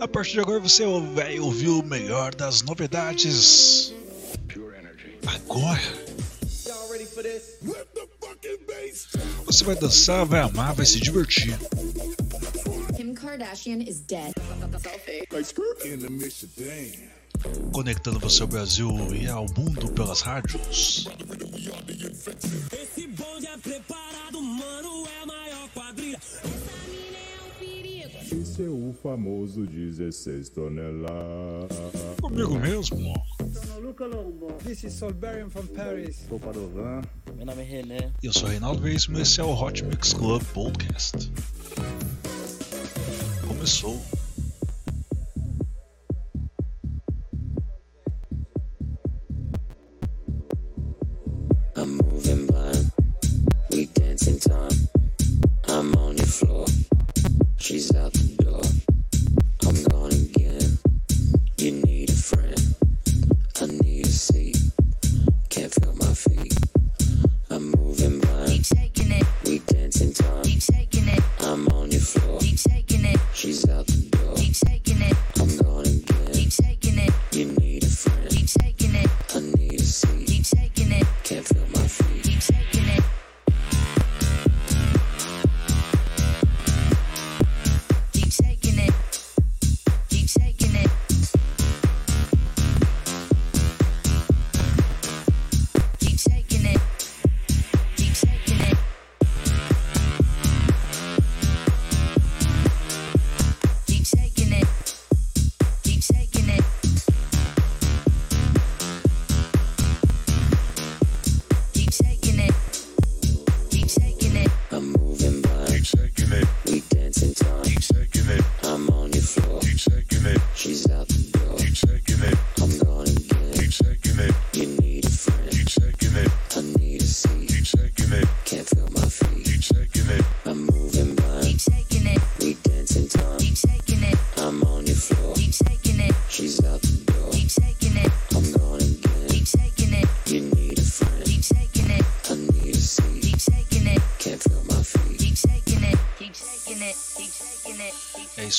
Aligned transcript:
A 0.00 0.08
partir 0.08 0.32
de 0.32 0.40
agora 0.40 0.58
você 0.58 0.82
vai 1.14 1.38
ouvir 1.38 1.68
o 1.68 1.82
melhor 1.82 2.34
das 2.34 2.62
novidades. 2.62 3.92
Agora. 5.26 5.80
Você 9.44 9.62
vai 9.64 9.76
dançar, 9.76 10.24
vai 10.24 10.40
amar, 10.40 10.74
vai 10.74 10.86
se 10.86 10.98
divertir. 10.98 11.58
Kim 12.96 13.12
Kardashian 13.12 13.82
is 13.82 14.00
dead. 14.00 14.32
Conectando 17.72 18.18
você 18.18 18.40
ao 18.40 18.48
Brasil 18.48 18.90
e 19.14 19.28
ao 19.28 19.44
mundo 19.56 19.92
pelas 19.92 20.22
rádios. 20.22 21.06
famoso 29.02 29.66
16 29.66 30.50
toneladas. 30.50 31.68
Comigo 32.20 32.58
mesmo? 32.58 33.14
Eu 33.40 33.62
sou 33.62 33.80
Luca 33.80 34.06
Lombo. 34.06 34.52
This 34.64 34.84
is 34.84 34.92
Solberian 34.92 35.48
from 35.48 35.66
Paris. 35.68 36.26
Sou 36.28 36.38
Padovan. 36.38 37.02
Meu 37.34 37.46
nome 37.46 37.62
é 37.62 37.64
René. 37.64 38.12
E 38.22 38.26
eu 38.26 38.32
sou 38.32 38.48
Reinaldo 38.48 38.82
Veríssimo 38.82 39.18
e 39.18 39.22
esse 39.22 39.40
é 39.40 39.44
o 39.44 39.52
Hot 39.52 39.84
Mix 39.84 40.12
Club 40.12 40.42
Podcast. 40.52 41.32
Começou. 43.46 44.19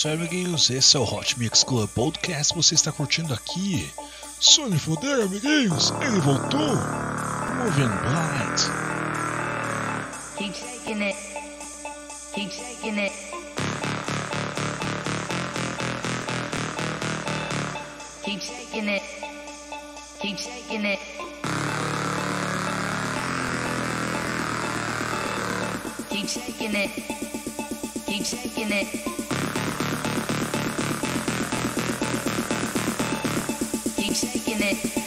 amiguinhos, 0.09 0.69
esse 0.69 0.97
é 0.97 0.99
o 0.99 1.03
Hot 1.03 1.37
Mix 1.37 1.63
Club 1.63 1.87
Podcast 1.89 2.55
você 2.55 2.75
está 2.75 2.91
curtindo 2.91 3.33
aqui. 3.33 3.91
Sony 4.39 4.79
Foder, 4.79 5.25
amiguinhos, 5.25 5.91
ele 6.01 6.19
voltou. 6.21 6.75
Moving 7.57 7.89
Blight. 8.01 8.63
Keep 10.37 10.53
taking 10.53 11.03
it. 11.03 11.20
it. 34.71 35.00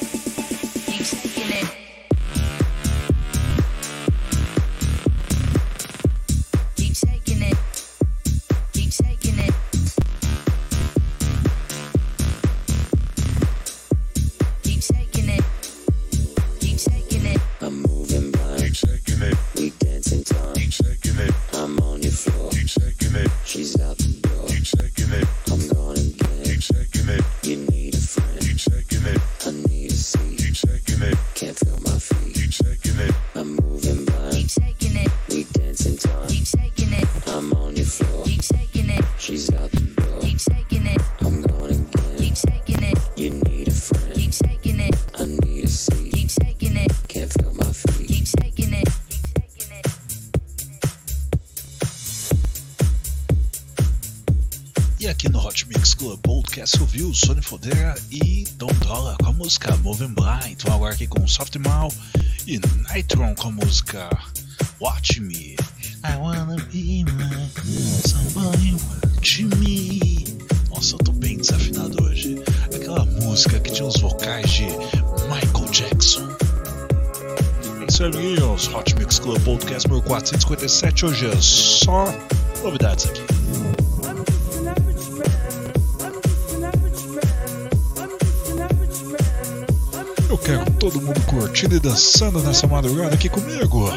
podcast 56.64 56.81
ouviu 56.81 57.14
Sony 57.14 57.43
Fodera 57.43 57.94
e 58.11 58.46
Don 58.56 58.72
Dola 58.87 59.16
com 59.22 59.28
a 59.28 59.32
música 59.32 59.76
Moving 59.76 60.14
Blind. 60.14 60.52
Então 60.52 60.75
agora 60.75 60.94
aqui 60.94 61.06
com 61.06 61.26
Soft 61.28 61.56
Mal 61.56 61.93
e 62.46 62.58
Nitron 62.94 63.34
com 63.34 63.49
a 63.49 63.50
música 63.50 64.08
Watch 64.81 65.20
Me. 65.20 65.56
I 66.05 66.16
wanna 66.19 66.56
be 66.72 67.05
my 67.05 68.08
somebody 68.08 68.72
watch 68.72 69.44
me. 69.44 70.25
Nossa, 70.70 70.94
eu 70.94 70.99
tô 71.00 71.12
bem 71.12 71.37
desafinado 71.37 72.02
hoje. 72.02 72.43
Aquela 72.75 73.05
música 73.05 73.61
que 73.61 73.70
tinha 73.70 73.87
os 73.87 74.00
vocais 74.00 74.50
de 74.50 74.64
Michael 74.64 75.70
Jackson. 75.70 76.28
É 77.82 77.87
isso 77.90 78.05
aí, 78.05 78.11
amiguinhos. 78.11 78.69
Hot 78.69 78.94
Mix 78.96 79.19
Club 79.19 79.43
Podcast 79.44 79.87
número 79.87 80.06
457. 80.06 81.05
Hoje 81.05 81.26
é 81.26 81.37
só 81.40 82.06
novidades 82.62 83.06
aqui. 83.06 83.24
todo 90.94 91.06
mundo 91.06 91.20
curtindo 91.23 91.75
e 91.75 91.81
dançando 91.81 92.41
nessa 92.41 92.69
madrugada 92.69 93.17
aqui 93.17 93.29
comigo. 93.29 93.91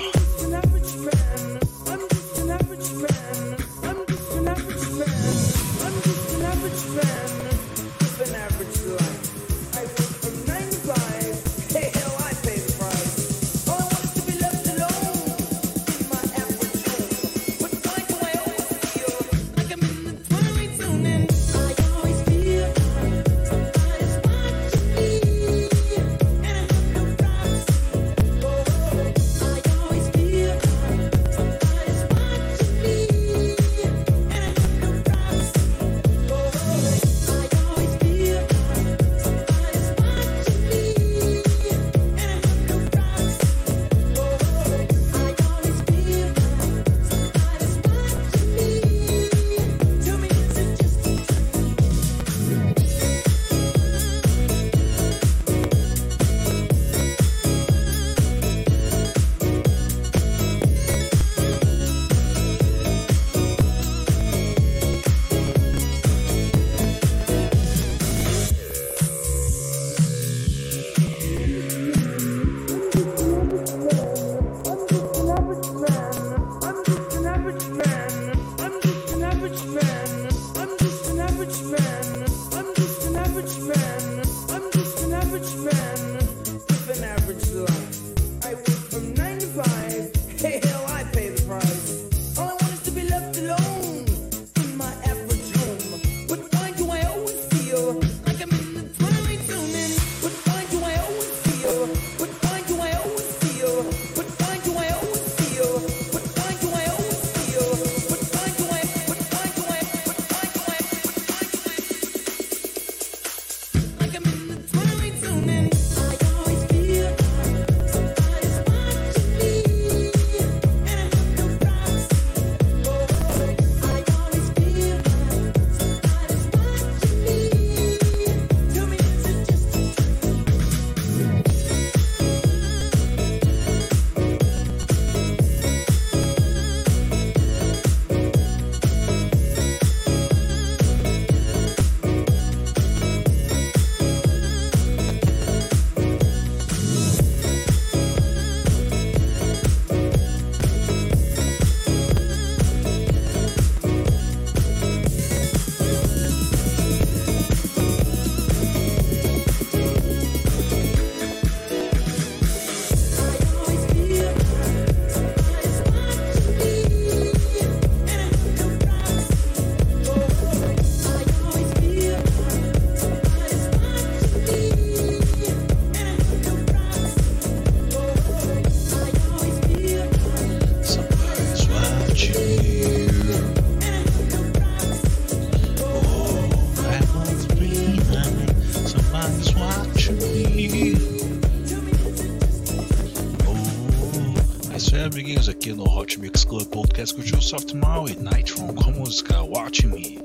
Soft 197.48 197.76
Mal 197.76 198.10
e 198.10 198.18
Nitron 198.18 198.74
com 198.74 198.90
a 198.90 198.94
música 198.94 199.42
Watch 199.42 199.88
Me. 199.88 200.20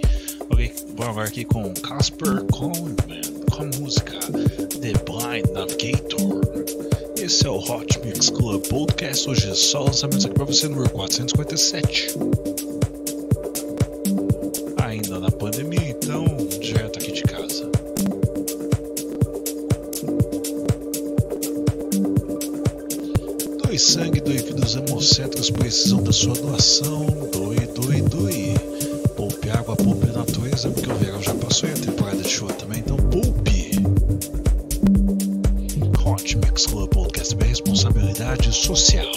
Vamos 0.96 1.08
agora 1.08 1.28
aqui 1.28 1.44
com 1.44 1.72
Casper 1.72 2.42
Coleman 2.46 3.22
com 3.48 3.62
a 3.62 3.80
música 3.80 4.18
The 4.18 4.92
Blind 5.04 5.46
Navigator. 5.52 6.40
Esse 7.16 7.46
é 7.46 7.48
o 7.48 7.58
Hot 7.58 8.00
Mix 8.04 8.28
Club 8.28 8.66
Podcast, 8.66 9.30
hoje 9.30 9.50
é 9.50 9.54
só 9.54 9.84
lançamentos 9.84 10.26
aqui 10.26 10.34
pra 10.34 10.46
você, 10.46 10.66
número 10.66 10.90
457. 10.90 12.08
Ainda 14.84 15.20
na 15.20 15.30
pandemia, 15.30 15.90
então, 15.90 16.24
direto 16.60 16.98
aqui 16.98 17.12
de 17.12 17.22
casa. 17.22 17.70
Doe 23.62 23.78
sangue, 23.78 24.20
vida, 24.20 24.41
os 24.64 24.76
hemocentros 24.76 25.50
precisam 25.50 26.02
da 26.02 26.12
sua 26.12 26.34
doação. 26.34 27.06
Doe, 27.32 27.66
doe, 27.66 28.02
doe. 28.02 28.54
Poupe 29.16 29.50
água, 29.50 29.76
poupe 29.76 30.08
a 30.08 30.12
natureza, 30.12 30.70
porque 30.70 30.90
o 30.90 30.94
verão 30.96 31.22
já 31.22 31.34
passou 31.34 31.68
e 31.68 31.72
a 31.72 31.76
temporada 31.76 32.22
de 32.22 32.28
chuva 32.28 32.52
também, 32.54 32.78
então 32.80 32.96
poupe. 32.96 33.70
Hot 36.04 36.36
Mix 36.38 36.66
Club 36.66 36.90
Podcast 36.90 37.36
responsabilidade 37.36 38.52
social. 38.52 39.11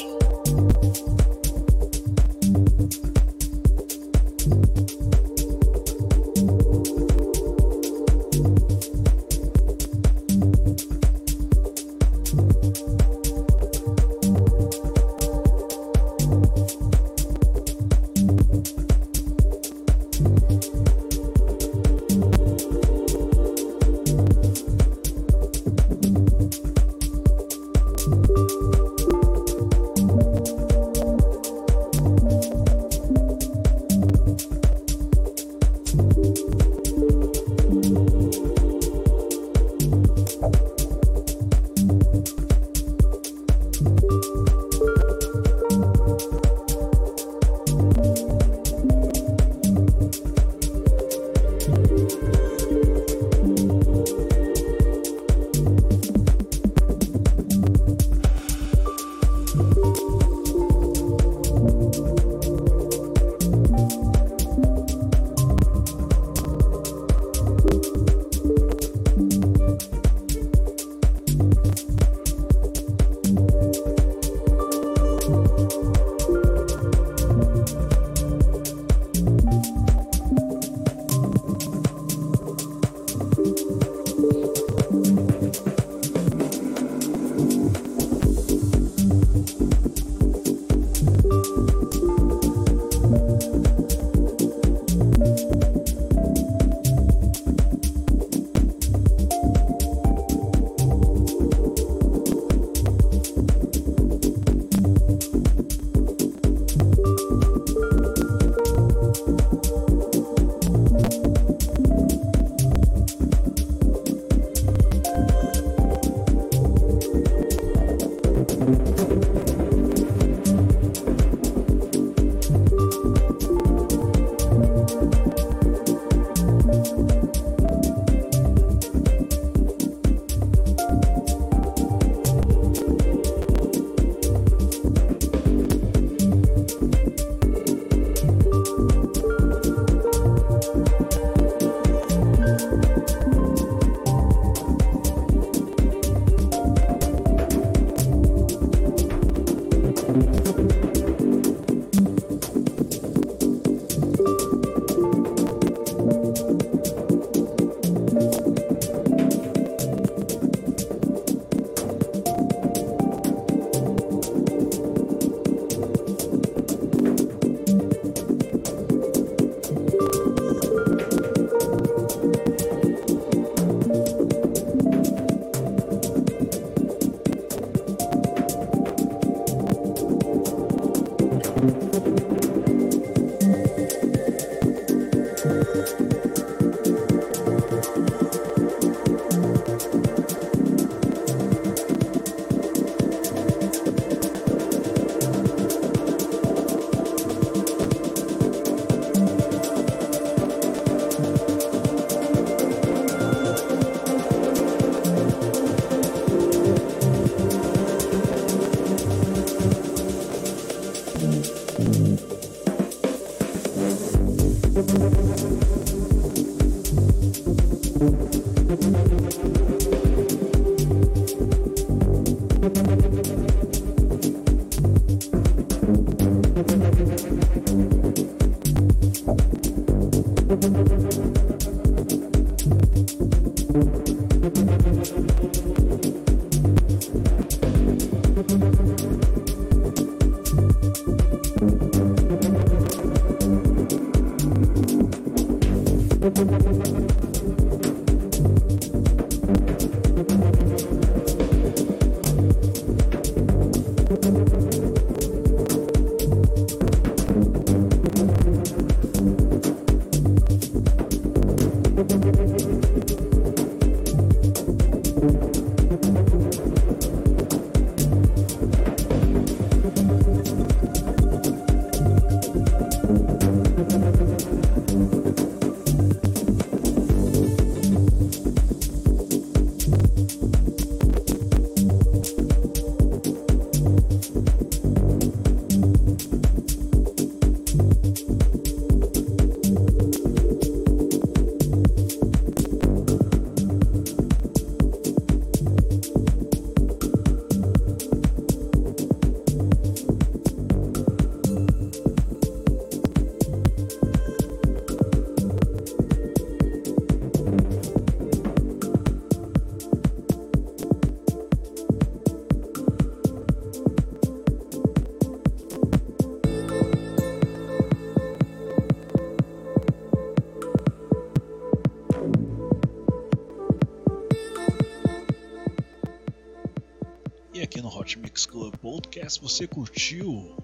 Podcast 329.26 329.42
você 329.42 329.68
curtiu 329.68 330.56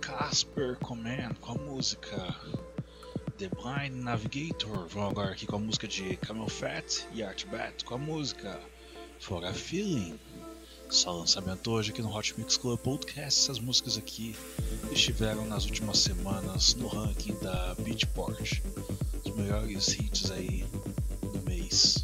Casper 0.00 0.78
Command 0.78 1.34
com 1.38 1.52
a 1.52 1.54
música 1.54 2.34
The 3.36 3.48
Blind 3.48 4.02
Navigator. 4.02 4.88
Vamos 4.88 5.10
agora 5.10 5.32
aqui 5.32 5.46
com 5.46 5.56
a 5.56 5.58
música 5.58 5.86
de 5.86 6.16
Camel 6.16 6.48
Fat 6.48 7.06
e 7.12 7.22
Art 7.22 7.44
Bat 7.46 7.84
com 7.84 7.96
a 7.96 7.98
música 7.98 8.58
For 9.20 9.44
a 9.44 9.52
Feeling. 9.52 10.18
Só 10.88 11.12
lançamento 11.12 11.70
hoje 11.70 11.90
aqui 11.90 12.00
no 12.00 12.16
Hot 12.16 12.38
Mix 12.38 12.56
Club 12.56 12.78
Podcast. 12.78 13.42
Essas 13.42 13.58
músicas 13.58 13.98
aqui 13.98 14.34
estiveram 14.90 15.44
nas 15.44 15.66
últimas 15.66 15.98
semanas 15.98 16.74
no 16.74 16.88
ranking 16.88 17.34
da 17.42 17.74
Beatport. 17.80 18.62
Os 19.26 19.36
melhores 19.36 19.88
hits 19.88 20.30
aí 20.30 20.64
do 21.20 21.42
mês. 21.42 22.01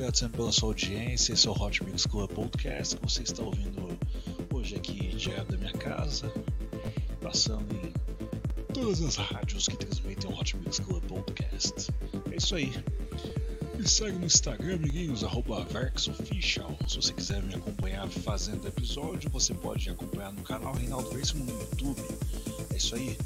Obrigado 0.00 0.16
sempre 0.16 0.36
pela 0.38 0.50
sua 0.50 0.70
audiência. 0.70 1.34
Esse 1.34 1.46
é 1.46 1.50
o 1.50 1.52
Hot 1.52 1.84
Mix 1.84 2.06
Club 2.06 2.30
Podcast 2.30 2.96
que 2.96 3.02
você 3.02 3.22
está 3.22 3.42
ouvindo 3.42 3.98
hoje 4.50 4.74
aqui 4.74 5.08
direto 5.14 5.52
da 5.52 5.58
minha 5.58 5.74
casa, 5.74 6.32
passando 7.20 7.66
em 7.74 7.92
todas 8.72 9.02
as 9.02 9.16
rádios 9.16 9.68
que 9.68 9.76
transmitem 9.76 10.30
o 10.30 10.40
Hot 10.40 10.56
Mix 10.56 10.78
Club 10.78 11.04
Podcast. 11.04 11.90
É 12.32 12.36
isso 12.36 12.54
aí. 12.54 12.72
Me 13.78 13.86
segue 13.86 14.16
no 14.18 14.24
Instagram, 14.24 14.76
amiguinhos, 14.76 15.22
arroba 15.22 15.66
VerxOfficial. 15.66 16.74
Se 16.88 16.96
você 16.96 17.12
quiser 17.12 17.42
me 17.42 17.54
acompanhar 17.54 18.08
fazendo 18.08 18.66
episódio, 18.66 19.28
você 19.28 19.52
pode 19.52 19.90
acompanhar 19.90 20.32
no 20.32 20.40
canal 20.40 20.72
Reinaldo 20.72 21.10
Veríssimo 21.10 21.44
no 21.44 21.52
YouTube. 21.60 22.02
É 22.72 22.76
isso 22.78 22.94
aí. 22.94 23.18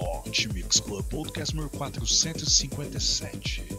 Hot 0.00 0.48
Mix 0.48 0.80
Club 0.80 1.04
Podcast 1.10 1.54
número 1.54 1.76
457. 1.76 3.71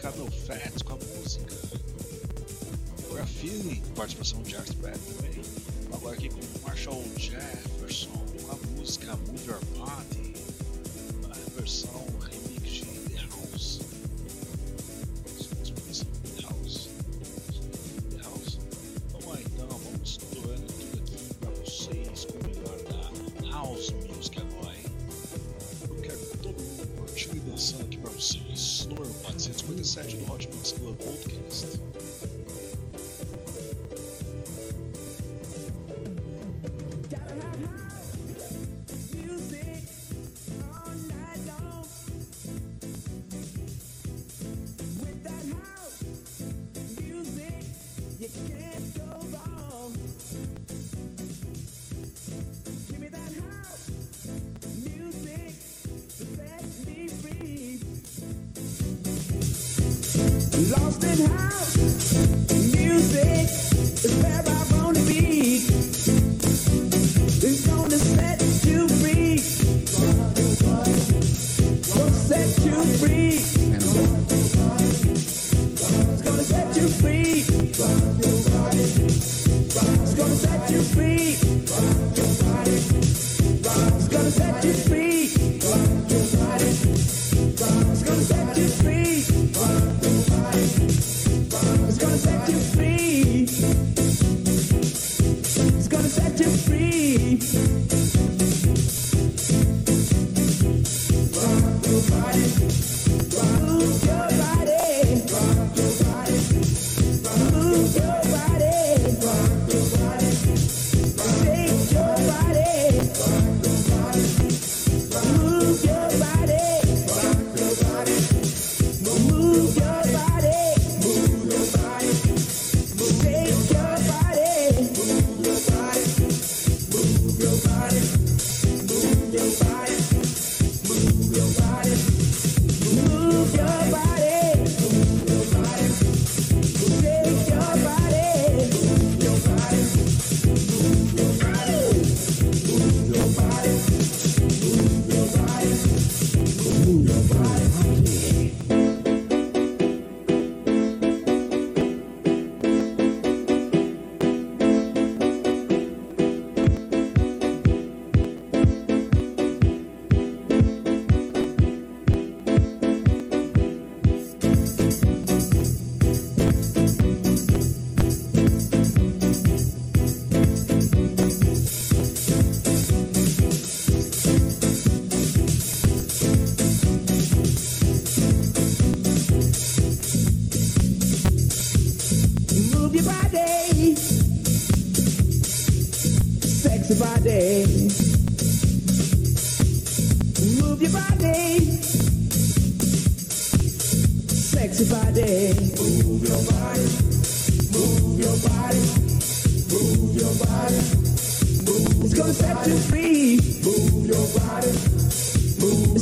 Cabo 0.00 0.30
Fats 0.46 0.80
com 0.80 0.94
a 0.94 0.96
música. 0.96 1.54
We're 3.10 3.26
participação 3.94 4.42
de 4.42 4.56
Art 4.56 4.72
Brad 4.76 4.96
também. 4.96 5.42
Agora 5.92 6.14
aqui 6.16 6.30
com 6.30 6.40
Marshall 6.66 7.04
Jefferson 7.18 8.08
com 8.08 8.50
a 8.50 8.56
música 8.78 9.14
Move 9.14 9.46
Your 9.46 9.60
Body, 9.76 10.34
a 11.30 11.60
versão 11.60 12.06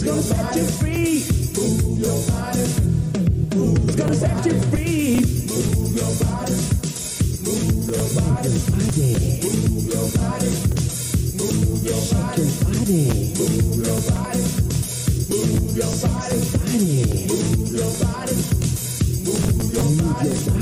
gonna 0.08 0.22
gonna 3.96 4.14
set 4.14 4.46
you 4.46 4.60
free? 4.70 5.20
Move 5.46 5.96
your 5.96 6.12
body. 6.24 6.54
Move 7.44 7.88
your 7.88 8.08
body. 8.16 8.48
Move 9.44 9.86
your 9.86 10.08
body. 10.16 10.48
Move 11.36 11.84
your 11.84 12.02
body. 12.16 12.40
Move 12.40 12.74
your 13.84 14.00
body. 14.08 14.44
Move 15.28 15.76
your 15.76 15.92
body. 16.00 16.38
Move 17.28 17.76
your 17.76 17.92
body. 18.00 18.34
Move 19.24 19.74
your 19.74 19.88
body. 19.98 20.57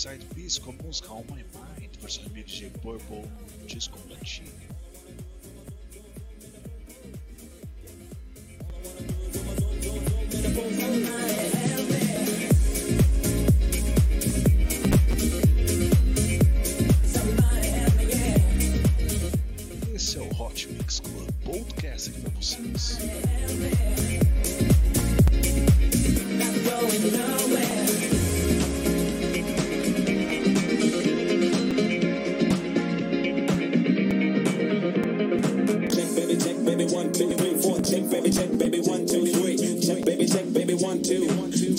Side 0.00 0.24
Piece, 0.34 0.58
como 0.58 0.82
música 0.82 1.10
All 1.10 1.26
My 1.30 1.44
Mind, 1.44 1.94
versão 2.00 2.24
remix 2.24 2.52
de 2.52 2.70
Purple 2.70 3.22
Disco 3.66 3.98
Platinum. 3.98 4.50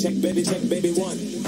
check, 0.02 0.20
baby, 0.20 0.42
check, 0.42 0.68
baby, 0.68 0.92
one. 0.94 1.41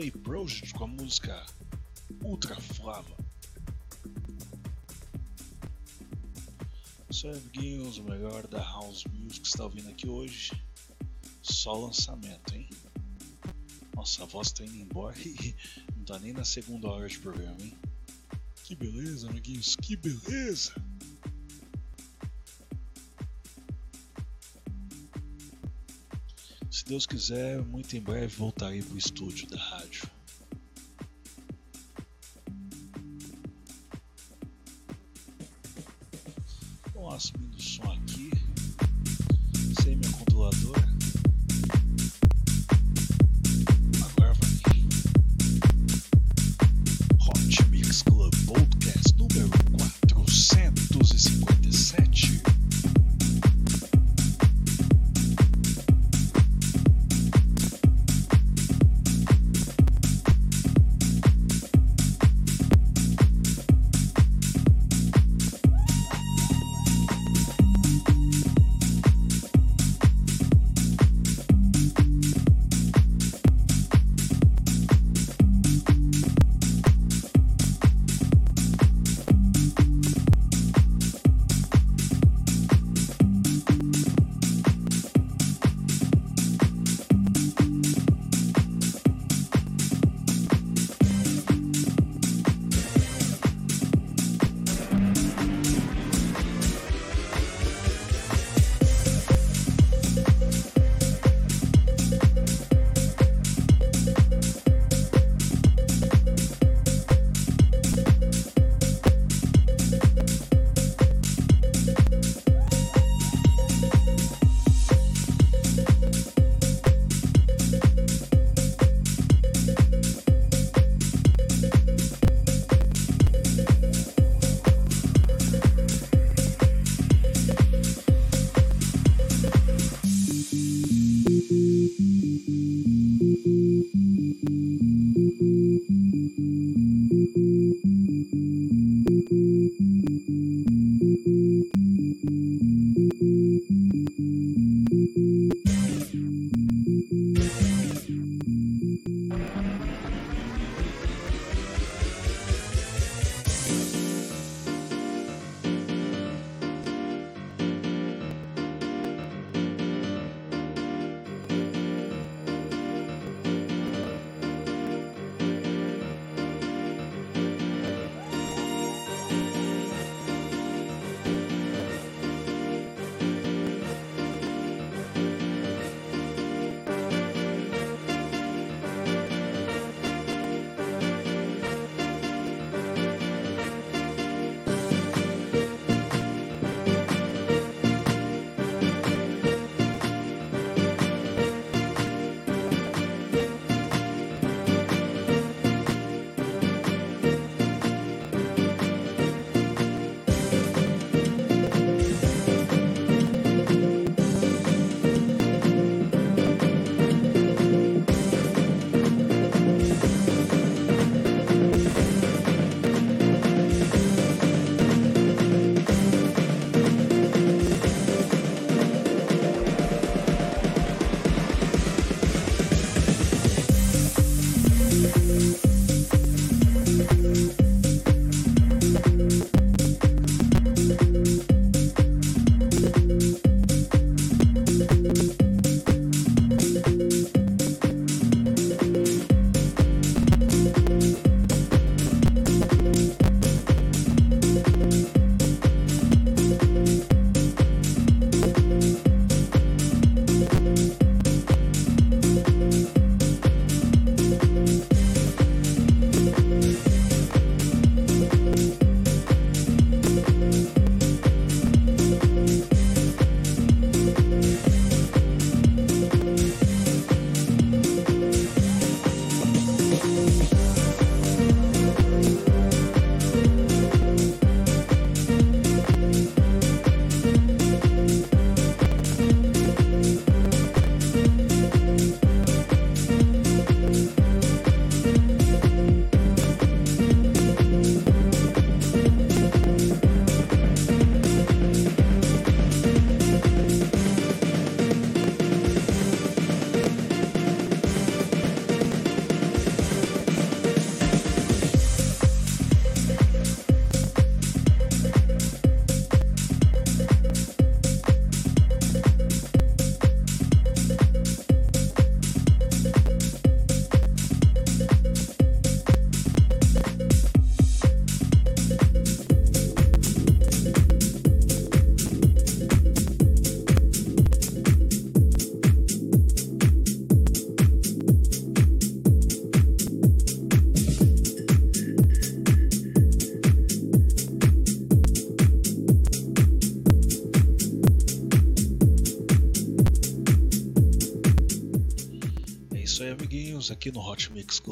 Farley 0.00 0.10
Project 0.10 0.72
com 0.72 0.84
a 0.84 0.86
música 0.86 1.46
Ultra 2.24 2.58
Flava. 2.58 3.14
Isso 7.10 7.28
amiguinhos, 7.28 7.98
o 7.98 8.04
melhor 8.04 8.46
da 8.46 8.62
House 8.62 9.04
Music 9.12 9.40
que 9.40 9.46
está 9.46 9.64
ouvindo 9.64 9.90
aqui 9.90 10.08
hoje. 10.08 10.52
Só 11.42 11.74
lançamento, 11.74 12.54
hein? 12.54 12.70
Nossa, 13.94 14.22
a 14.22 14.26
voz 14.26 14.50
tá 14.52 14.64
indo 14.64 14.76
embora 14.76 15.14
e 15.20 15.54
não 15.94 16.04
tá 16.06 16.18
nem 16.18 16.32
na 16.32 16.44
segunda 16.44 16.88
hora 16.88 17.06
de 17.06 17.18
programa, 17.18 17.60
hein? 17.60 17.76
Que 18.64 18.74
beleza, 18.74 19.28
amiguinhos, 19.28 19.76
que 19.76 19.96
beleza! 19.96 20.72
Se 26.70 26.84
Deus 26.84 27.04
quiser, 27.04 27.60
muito 27.62 27.96
em 27.96 28.00
breve 28.00 28.28
voltarei 28.36 28.80
pro 28.80 28.96
estúdio 28.96 29.48
da 29.48 29.58
rádio. 29.58 30.08
Vamos 36.94 37.12
lá, 37.12 37.18
subindo 37.18 37.56
o 37.56 37.60
som 37.60 37.82
aqui. 37.90 38.30
Sem 39.82 39.96
meu 39.96 40.12
controlador. 40.12 40.89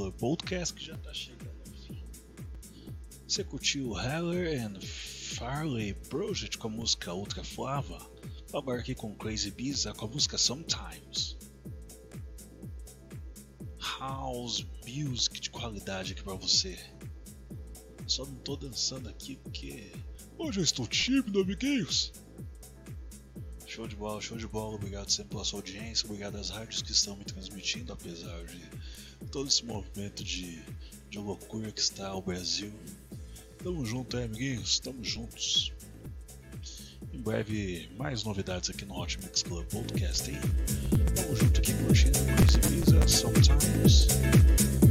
Club 0.09 0.15
Podcast 0.15 0.75
que 0.75 0.87
já 0.87 0.97
tá 0.97 1.13
chegando 1.13 1.61
ao 1.67 1.75
fim. 1.75 2.03
Você 3.27 3.45
curtiu 3.45 3.99
Heller 3.99 4.65
and 4.65 4.81
Farley 4.81 5.93
Project 6.09 6.57
com 6.57 6.69
a 6.69 6.71
música 6.71 7.13
Ultra 7.13 7.45
Flava? 7.45 7.99
Aqui 8.79 8.95
com 8.95 9.15
Crazy 9.15 9.51
Biza 9.51 9.93
com 9.93 10.07
a 10.07 10.09
música 10.09 10.39
Sometimes. 10.39 11.37
House 13.99 14.67
Music 14.87 15.41
de 15.41 15.51
qualidade 15.51 16.13
aqui 16.13 16.23
pra 16.23 16.35
você. 16.35 16.79
Só 18.07 18.25
não 18.25 18.37
tô 18.37 18.57
dançando 18.57 19.09
aqui 19.09 19.37
porque 19.37 19.93
hoje 20.39 20.61
eu 20.61 20.65
estou 20.65 20.87
tímido, 20.87 21.41
amiguinhos. 21.41 22.13
Show 23.67 23.87
de 23.87 23.97
bola, 23.97 24.21
show 24.23 24.39
de 24.39 24.47
bola. 24.47 24.75
Obrigado 24.77 25.11
sempre 25.11 25.31
pela 25.31 25.45
sua 25.45 25.59
audiência. 25.59 26.07
Obrigado 26.07 26.37
às 26.37 26.49
rádios 26.49 26.81
que 26.81 26.93
estão 26.93 27.17
me 27.17 27.25
transmitindo, 27.25 27.93
apesar 27.93 28.45
de 28.47 28.59
todo 29.27 29.49
esse 29.49 29.65
movimento 29.65 30.25
de, 30.25 30.63
de 31.11 31.19
loucura 31.19 31.71
que 31.71 31.81
está 31.81 32.15
o 32.15 32.23
Brasil. 32.23 32.73
Tamo 33.63 33.85
junto 33.85 34.17
aí, 34.17 34.25
amiguinhos. 34.25 34.79
Tamo 34.79 35.03
juntos. 35.03 35.73
Em 37.13 37.21
breve, 37.21 37.89
mais 37.97 38.25
novidades 38.25 38.71
aqui 38.71 38.85
no 38.85 38.95
Hot 38.95 39.19
Mix 39.19 39.43
Club 39.43 39.67
Podcast, 39.67 40.31
hein? 40.31 40.39
Tamo 41.15 41.37
junto 41.37 41.61
aqui 41.61 41.73
curtindo 41.75 42.19
Crazy 42.25 42.61
Pizza 42.61 43.09
Sometimes. 43.09 44.88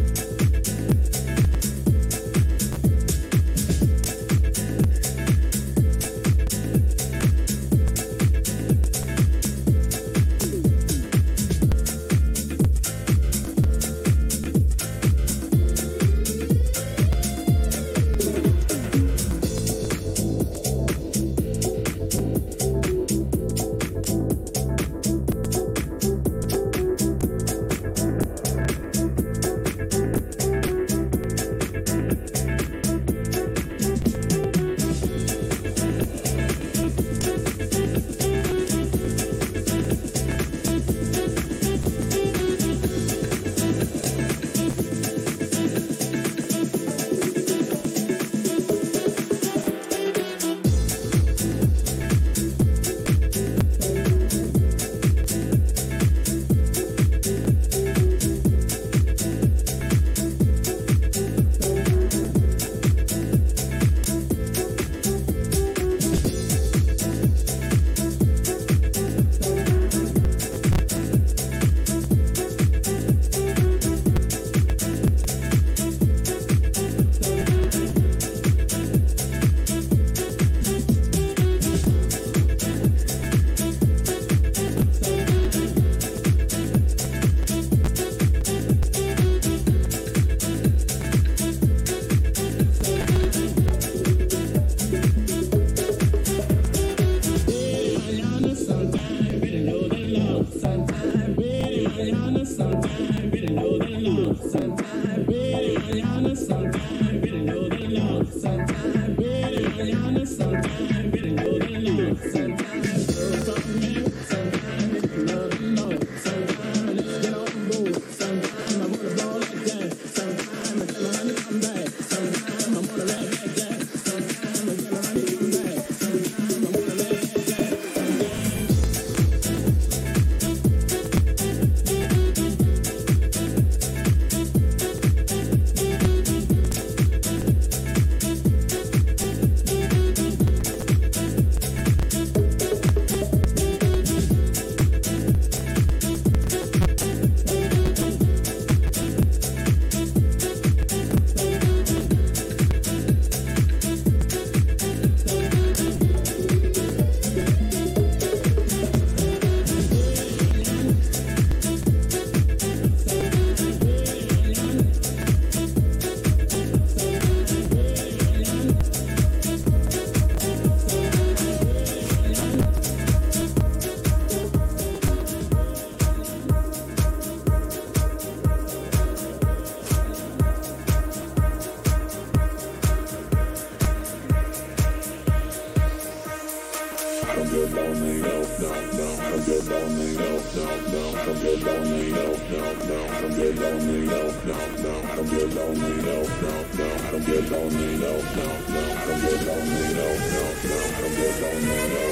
Thank 201.60 202.07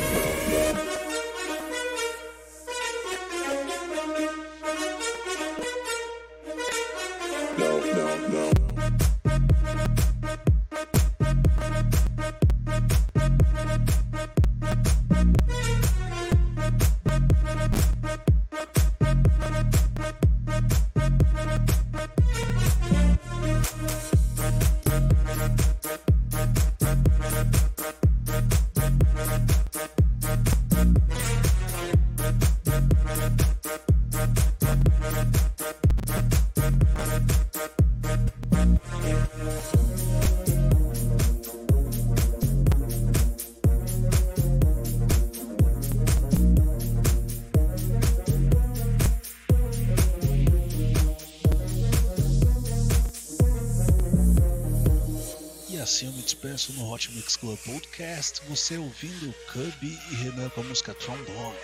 sucesso 56.58 56.74
no 56.74 56.90
Hot 56.90 57.12
Mix 57.12 57.36
Club 57.36 57.58
Podcast, 57.60 58.42
você 58.48 58.78
ouvindo 58.78 59.34
Cubby 59.52 60.00
e 60.12 60.16
Renan 60.16 60.50
com 60.50 60.62
a 60.62 60.64
música 60.64 60.94
Trombone. 60.94 61.58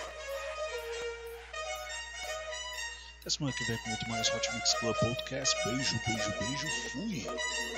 Até 3.20 3.30
semana 3.30 3.56
que 3.56 3.64
vem 3.66 3.78
com 3.78 3.90
muito 3.90 4.10
mais 4.10 4.28
Hot 4.30 4.54
Mix 4.54 4.74
Club 4.76 4.96
Podcast. 4.98 5.56
Beijo, 5.64 6.00
beijo, 6.06 6.34
beijo. 6.40 6.68
Fui! 6.92 7.71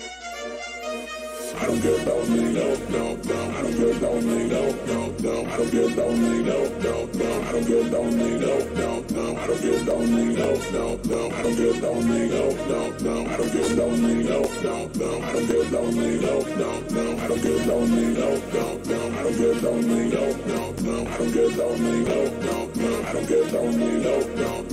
I 1.56 1.66
don't 1.66 1.82
give 1.82 2.06
no 2.06 2.18
money, 2.26 2.54
no, 2.54 2.76
no, 2.90 3.16
no. 3.16 3.38
I 3.54 3.62
don't 3.62 3.78
give 3.78 4.02
no 4.02 4.12
money, 4.22 4.48
no, 4.50 4.62
no, 4.88 5.14
no. 5.22 5.46
I 5.46 5.58
don't 5.58 5.72
give 5.72 5.96
no 5.96 6.10
money, 6.10 6.44
no, 6.44 6.58
no, 6.84 7.08
no. 7.14 7.42
I 7.42 7.52
don't 7.52 7.68
give 7.68 7.92
no 7.92 8.04
money, 8.04 8.38
no, 8.40 8.54
no, 8.74 9.00
no. 9.14 9.38
I 9.38 9.48
don't 9.48 9.62
give 9.62 9.86
no 9.86 9.96
money, 10.04 10.34
no, 10.34 10.52
no, 10.74 10.98
no. 11.04 11.32
I 11.32 11.42
don't 11.44 11.56
give 11.58 11.82
no 11.82 11.94
money, 11.94 12.28
no, 12.28 12.42
no, 12.70 12.90
no. 13.04 13.24
I 13.24 13.38
don't 13.38 13.52
give 13.54 13.72
no 13.76 13.88
money, 13.92 14.24
no, 14.24 14.40
no, 14.64 14.76
no. 14.94 15.10
I 15.22 15.32
don't 15.32 15.48
give 15.48 15.72
no 15.72 15.82
money, 15.92 16.18
no, 16.20 16.36
no, 16.58 16.70
no. 16.90 17.04
I 17.18 17.28
don't 17.28 17.42
give 17.42 17.66
no 17.68 17.80
money, 17.82 18.14
no, 18.14 18.30
no, 18.54 18.66
no. 18.84 19.00
I 19.04 19.24
don't 19.24 19.38
give 19.38 19.64
no 19.64 19.76
money, 19.82 20.10
no, 20.10 20.24
no, 20.48 20.74
no. 20.84 21.08
I 21.08 21.18
don't 21.18 21.34
give 21.34 21.58
no 21.58 21.68
money, 21.78 22.04
no, 22.04 22.20
no, 22.44 22.58
no. 22.74 22.90
I 23.04 23.14
don't 23.14 23.28
give 23.28 23.54
no 23.54 23.62
money, 23.64 24.02
no, 24.02 24.16
no, 24.36 24.62
no. 24.62 24.73